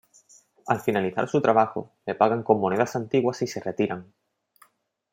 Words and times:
Al 0.65 0.79
finalizar 0.79 1.29
su 1.29 1.43
trabajo, 1.43 1.93
le 2.07 2.15
pagan 2.15 2.41
con 2.41 2.59
monedas 2.59 2.95
antiguas 2.95 3.43
y 3.43 3.45
se 3.45 3.59
retiran. 3.59 4.11